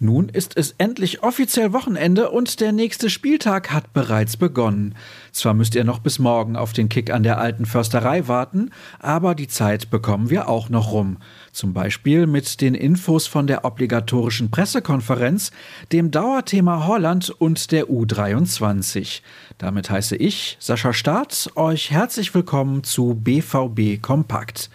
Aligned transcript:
Nun 0.00 0.28
ist 0.28 0.56
es 0.56 0.76
endlich 0.78 1.24
offiziell 1.24 1.72
Wochenende 1.72 2.30
und 2.30 2.60
der 2.60 2.70
nächste 2.70 3.10
Spieltag 3.10 3.72
hat 3.72 3.92
bereits 3.92 4.36
begonnen. 4.36 4.94
Zwar 5.32 5.54
müsst 5.54 5.74
ihr 5.74 5.82
noch 5.82 5.98
bis 5.98 6.20
morgen 6.20 6.54
auf 6.54 6.72
den 6.72 6.88
Kick 6.88 7.10
an 7.10 7.24
der 7.24 7.38
alten 7.38 7.66
Försterei 7.66 8.28
warten, 8.28 8.70
aber 9.00 9.34
die 9.34 9.48
Zeit 9.48 9.90
bekommen 9.90 10.30
wir 10.30 10.48
auch 10.48 10.68
noch 10.68 10.92
rum. 10.92 11.16
Zum 11.50 11.72
Beispiel 11.74 12.28
mit 12.28 12.60
den 12.60 12.76
Infos 12.76 13.26
von 13.26 13.48
der 13.48 13.64
obligatorischen 13.64 14.52
Pressekonferenz, 14.52 15.50
dem 15.90 16.12
Dauerthema 16.12 16.86
Holland 16.86 17.30
und 17.30 17.72
der 17.72 17.86
U23. 17.86 19.22
Damit 19.58 19.90
heiße 19.90 20.14
ich, 20.14 20.58
Sascha 20.60 20.92
Staat, 20.92 21.50
euch 21.56 21.90
herzlich 21.90 22.32
willkommen 22.32 22.84
zu 22.84 23.16
BVB 23.16 24.00
Kompakt. 24.00 24.70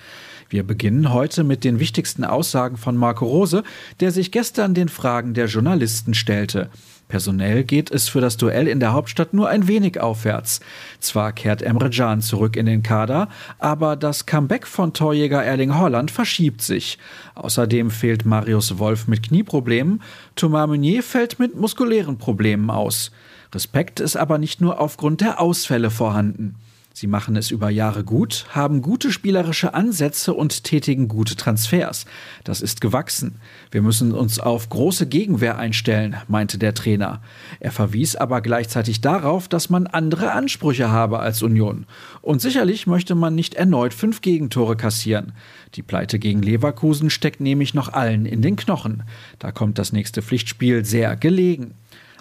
Wir 0.49 0.63
beginnen 0.63 1.13
heute 1.13 1.43
mit 1.43 1.63
den 1.63 1.79
wichtigsten 1.79 2.23
Aussagen 2.23 2.77
von 2.77 2.95
Marco 2.95 3.25
Rose, 3.25 3.63
der 3.99 4.11
sich 4.11 4.31
gestern 4.31 4.73
den 4.73 4.89
Fragen 4.89 5.33
der 5.33 5.47
Journalisten 5.47 6.13
stellte. 6.13 6.69
Personell 7.07 7.63
geht 7.63 7.91
es 7.91 8.07
für 8.07 8.21
das 8.21 8.37
Duell 8.37 8.67
in 8.67 8.79
der 8.79 8.93
Hauptstadt 8.93 9.33
nur 9.33 9.47
ein 9.47 9.67
wenig 9.67 9.99
aufwärts. 9.99 10.61
Zwar 10.99 11.31
kehrt 11.31 11.61
Emre 11.61 11.89
Can 11.89 12.21
zurück 12.21 12.55
in 12.55 12.65
den 12.65 12.81
Kader, 12.81 13.29
aber 13.59 13.95
das 13.95 14.25
Comeback 14.25 14.65
von 14.65 14.93
Torjäger 14.93 15.43
Erling 15.43 15.77
Holland 15.77 16.09
verschiebt 16.09 16.61
sich. 16.61 16.97
Außerdem 17.35 17.91
fehlt 17.91 18.25
Marius 18.25 18.79
Wolf 18.79 19.07
mit 19.07 19.21
Knieproblemen, 19.21 20.01
Thomas 20.35 20.67
Meunier 20.67 21.03
fällt 21.03 21.37
mit 21.37 21.55
muskulären 21.55 22.17
Problemen 22.17 22.71
aus. 22.71 23.11
Respekt 23.53 23.99
ist 23.99 24.15
aber 24.15 24.39
nicht 24.39 24.61
nur 24.61 24.79
aufgrund 24.79 25.21
der 25.21 25.39
Ausfälle 25.39 25.91
vorhanden. 25.91 26.55
Sie 26.95 27.07
machen 27.07 27.35
es 27.35 27.49
über 27.49 27.71
Jahre 27.71 28.03
gut, 28.03 28.45
haben 28.49 28.83
gute 28.83 29.11
spielerische 29.11 29.73
Ansätze 29.73 30.31
und 30.31 30.63
tätigen 30.63 31.07
gute 31.07 31.35
Transfers. 31.35 32.05
Das 32.43 32.61
ist 32.61 32.81
gewachsen. 32.81 33.39
Wir 33.71 33.81
müssen 33.81 34.11
uns 34.11 34.39
auf 34.39 34.69
große 34.69 35.07
Gegenwehr 35.07 35.57
einstellen, 35.57 36.17
meinte 36.27 36.59
der 36.59 36.75
Trainer. 36.75 37.23
Er 37.59 37.71
verwies 37.71 38.15
aber 38.15 38.41
gleichzeitig 38.41 39.01
darauf, 39.01 39.47
dass 39.47 39.71
man 39.71 39.87
andere 39.87 40.33
Ansprüche 40.33 40.91
habe 40.91 41.17
als 41.17 41.41
Union. 41.41 41.87
Und 42.21 42.41
sicherlich 42.41 42.85
möchte 42.85 43.15
man 43.15 43.33
nicht 43.33 43.55
erneut 43.55 43.95
fünf 43.95 44.21
Gegentore 44.21 44.77
kassieren. 44.77 45.31
Die 45.73 45.81
Pleite 45.81 46.19
gegen 46.19 46.43
Leverkusen 46.43 47.09
steckt 47.09 47.41
nämlich 47.41 47.73
noch 47.73 47.91
allen 47.91 48.27
in 48.27 48.43
den 48.43 48.55
Knochen. 48.55 49.01
Da 49.39 49.51
kommt 49.51 49.79
das 49.79 49.93
nächste 49.93 50.21
Pflichtspiel 50.21 50.85
sehr 50.85 51.15
gelegen. 51.15 51.73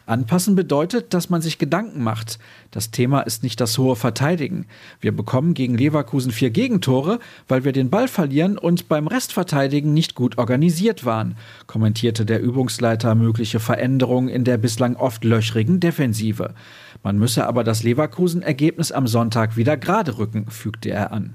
Anpassen 0.06 0.54
bedeutet, 0.54 1.14
dass 1.14 1.30
man 1.30 1.42
sich 1.42 1.58
Gedanken 1.58 2.02
macht. 2.02 2.38
Das 2.70 2.90
Thema 2.90 3.20
ist 3.20 3.42
nicht 3.42 3.60
das 3.60 3.78
hohe 3.78 3.96
Verteidigen. 3.96 4.66
Wir 5.00 5.14
bekommen 5.14 5.54
gegen 5.54 5.76
Leverkusen 5.76 6.32
vier 6.32 6.50
Gegentore, 6.50 7.18
weil 7.48 7.64
wir 7.64 7.72
den 7.72 7.90
Ball 7.90 8.08
verlieren 8.08 8.58
und 8.58 8.88
beim 8.88 9.06
Restverteidigen 9.06 9.92
nicht 9.94 10.14
gut 10.14 10.38
organisiert 10.38 11.04
waren, 11.04 11.36
kommentierte 11.66 12.26
der 12.26 12.40
Übungsleiter 12.40 13.14
mögliche 13.14 13.60
Veränderungen 13.60 14.28
in 14.28 14.44
der 14.44 14.58
bislang 14.58 14.96
oft 14.96 15.24
löchrigen 15.24 15.80
Defensive. 15.80 16.54
Man 17.02 17.18
müsse 17.18 17.46
aber 17.46 17.64
das 17.64 17.82
Leverkusen-Ergebnis 17.82 18.92
am 18.92 19.06
Sonntag 19.06 19.56
wieder 19.56 19.76
gerade 19.76 20.18
rücken, 20.18 20.46
fügte 20.48 20.90
er 20.90 21.12
an. 21.12 21.34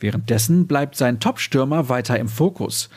Währenddessen 0.00 0.66
bleibt 0.66 0.96
sein 0.96 1.20
Topstürmer 1.20 1.88
weiter 1.88 2.18
im 2.18 2.28
Fokus. 2.28 2.90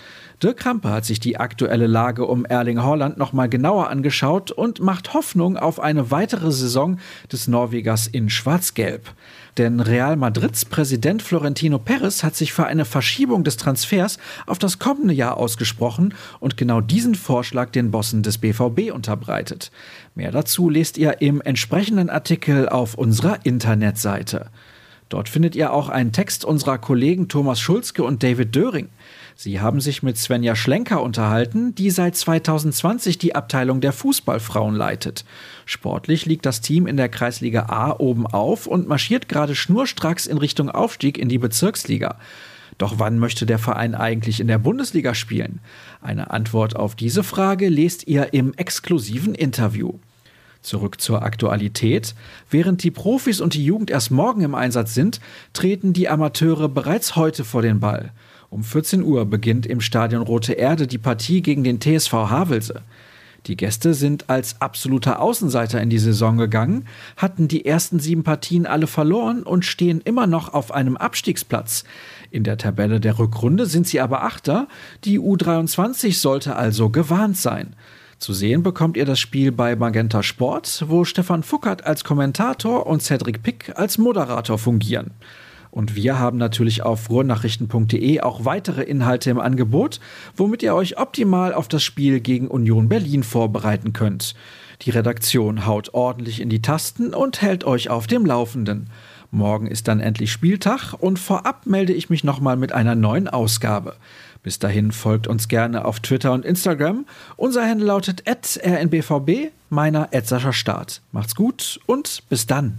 Dirk 0.44 0.58
Krampe 0.58 0.90
hat 0.90 1.04
sich 1.04 1.20
die 1.20 1.38
aktuelle 1.38 1.88
Lage 1.88 2.26
um 2.26 2.46
Erling 2.46 2.84
Haaland 2.84 3.18
nochmal 3.18 3.50
genauer 3.50 3.90
angeschaut 3.90 4.52
und 4.52 4.80
macht 4.80 5.16
Hoffnung 5.16 5.58
auf 5.58 5.80
eine 5.80 6.12
weitere 6.12 6.52
Saison 6.52 7.00
des 7.32 7.48
Norwegers 7.48 8.06
in 8.06 8.30
Schwarz-Gelb. 8.30 9.12
Denn 9.58 9.80
Real 9.80 10.16
Madrids 10.16 10.66
Präsident 10.66 11.24
Florentino 11.24 11.80
Perez 11.80 12.24
hat 12.24 12.36
sich 12.36 12.54
für 12.54 12.68
eine 12.68 12.86
Verschiebung 12.86 13.44
des 13.44 13.58
Transfers 13.58 14.20
auf 14.46 14.60
das 14.60 14.78
kommende 14.78 15.16
Jahr 15.16 15.38
ausgesprochen 15.38 16.14
und 16.40 16.56
genau 16.56 16.82
diesen 16.82 17.16
Vorschlag 17.16 17.72
den 17.72 17.90
Bossen 17.90 18.22
des 18.22 18.38
BVB 18.38 18.92
unterbreitet. 18.94 19.72
Mehr 20.14 20.32
dazu 20.32 20.70
lest 20.70 21.00
ihr 21.00 21.20
im 21.20 21.42
entsprechenden 21.42 22.12
Artikel 22.12 22.70
auf 22.70 22.94
unserer 22.94 23.44
Internetseite. 23.44 24.52
Dort 25.10 25.30
findet 25.30 25.56
ihr 25.56 25.72
auch 25.72 25.90
einen 25.90 26.12
Text 26.12 26.44
unserer 26.44 26.78
Kollegen 26.78 27.28
Thomas 27.28 27.60
Schulzke 27.60 28.04
und 28.04 28.24
David 28.24 28.56
Döring. 28.56 28.90
Sie 29.36 29.62
haben 29.62 29.80
sich 29.80 30.02
mit 30.02 30.18
Svenja 30.18 30.56
Schlenker 30.56 31.02
unterhalten, 31.04 31.76
die 31.76 31.92
seit 31.92 32.18
2020 32.18 33.20
die 33.20 33.36
Abteilung 33.36 33.82
der 33.82 33.94
Fußballfrauen 33.94 34.76
leitet. 34.76 35.26
Sportlich 35.66 36.26
liegt 36.26 36.46
das 36.46 36.60
Team 36.60 36.88
in 36.88 36.98
der 36.98 37.08
Kreisliga 37.08 37.68
A 37.70 37.92
oben 37.92 38.26
auf 38.26 38.66
und 38.66 38.88
marschiert 38.88 39.30
gerade 39.30 39.54
schnurstracks 39.54 40.26
in 40.26 40.40
Richtung 40.40 40.72
Aufstieg 40.72 41.18
in 41.18 41.30
die 41.30 41.38
Bezirksliga. 41.38 42.18
Doch 42.78 42.96
wann 42.98 43.20
möchte 43.20 43.46
der 43.46 43.60
Verein 43.60 43.96
eigentlich 43.96 44.40
in 44.40 44.48
der 44.48 44.60
Bundesliga 44.60 45.14
spielen? 45.14 45.60
Eine 46.02 46.32
Antwort 46.32 46.76
auf 46.76 46.96
diese 46.96 47.24
Frage 47.24 47.70
lest 47.70 48.08
ihr 48.08 48.34
im 48.34 48.54
exklusiven 48.56 49.36
Interview. 49.36 49.94
Zurück 50.62 51.00
zur 51.02 51.24
Aktualität. 51.24 52.16
Während 52.50 52.84
die 52.84 52.92
Profis 52.92 53.42
und 53.42 53.54
die 53.54 53.64
Jugend 53.64 53.92
erst 53.92 54.12
morgen 54.12 54.42
im 54.42 54.56
Einsatz 54.56 54.94
sind, 54.94 55.20
treten 55.54 55.94
die 55.94 56.10
Amateure 56.10 56.70
bereits 56.70 57.16
heute 57.16 57.44
vor 57.44 57.62
den 57.62 57.80
Ball. 57.80 58.12
Um 58.50 58.64
14 58.64 59.04
Uhr 59.04 59.26
beginnt 59.26 59.66
im 59.66 59.82
Stadion 59.82 60.22
Rote 60.22 60.54
Erde 60.54 60.88
die 60.88 60.98
Partie 60.98 61.42
gegen 61.42 61.64
den 61.64 61.82
TSV 61.82 62.14
Havelse. 62.14 62.82
Die 63.46 63.56
Gäste 63.56 63.94
sind 63.94 64.30
als 64.30 64.62
absoluter 64.62 65.22
Außenseiter 65.22 65.82
in 65.82 65.90
die 65.90 66.00
Saison 66.00 66.38
gegangen, 66.38 66.86
hatten 67.16 67.48
die 67.48 67.66
ersten 67.66 68.00
sieben 68.00 68.24
Partien 68.24 68.66
alle 68.66 68.88
verloren 68.88 69.44
und 69.44 69.64
stehen 69.64 70.02
immer 70.02 70.28
noch 70.28 70.54
auf 70.54 70.74
einem 70.74 70.98
Abstiegsplatz. 70.98 71.86
In 72.30 72.44
der 72.44 72.58
Tabelle 72.58 73.00
der 73.00 73.20
Rückrunde 73.20 73.66
sind 73.66 73.88
sie 73.88 74.02
aber 74.02 74.24
Achter, 74.24 74.68
die 75.06 75.20
U23 75.20 76.20
sollte 76.20 76.56
also 76.56 76.90
gewarnt 76.90 77.38
sein. 77.38 77.74
Zu 78.20 78.34
sehen 78.34 78.64
bekommt 78.64 78.98
ihr 78.98 79.06
das 79.06 79.20
Spiel 79.20 79.52
bei 79.52 79.76
Magenta 79.76 80.24
Sport, 80.24 80.86
wo 80.88 81.06
Stefan 81.06 81.44
Fuckert 81.44 81.86
als 81.86 82.04
Kommentator 82.04 82.88
und 82.88 83.04
Cedric 83.04 83.44
Pick 83.44 83.74
als 83.76 84.00
Moderator 84.00 84.58
fungieren. 84.58 85.12
Und 85.70 85.96
wir 85.96 86.18
haben 86.18 86.40
natürlich 86.40 86.82
auf 86.82 87.12
ruhrnachrichten.de 87.12 88.22
auch 88.22 88.44
weitere 88.44 88.82
Inhalte 88.82 89.30
im 89.30 89.40
Angebot, 89.40 90.00
womit 90.36 90.64
ihr 90.64 90.74
euch 90.74 90.98
optimal 90.98 91.54
auf 91.54 91.68
das 91.68 91.84
Spiel 91.84 92.20
gegen 92.20 92.48
Union 92.48 92.90
Berlin 92.90 93.22
vorbereiten 93.22 93.94
könnt. 93.94 94.34
Die 94.82 94.90
Redaktion 94.90 95.68
haut 95.68 95.94
ordentlich 95.94 96.42
in 96.42 96.50
die 96.50 96.64
Tasten 96.64 97.14
und 97.14 97.44
hält 97.44 97.66
euch 97.66 97.92
auf 97.92 98.08
dem 98.08 98.26
Laufenden. 98.26 98.90
Morgen 99.30 99.68
ist 99.68 99.88
dann 99.88 100.00
endlich 100.00 100.32
Spieltag 100.32 100.94
und 100.94 101.20
vorab 101.20 101.68
melde 101.68 101.94
ich 101.94 102.10
mich 102.10 102.24
nochmal 102.24 102.58
mit 102.58 102.72
einer 102.72 102.96
neuen 102.96 103.28
Ausgabe. 103.28 103.96
Bis 104.48 104.60
dahin 104.60 104.94
folgt 104.94 105.28
uns 105.28 105.50
gerne 105.50 105.84
auf 105.84 106.00
Twitter 106.00 106.32
und 106.32 106.46
Instagram. 106.46 107.06
Unser 107.36 107.68
Handle 107.68 107.88
lautet 107.88 108.24
rnbvb, 108.26 109.52
meiner 109.70 110.08
Start. 110.54 111.02
Macht's 111.12 111.36
gut 111.36 111.82
und 111.86 112.24
bis 112.30 112.48
dann. 112.48 112.78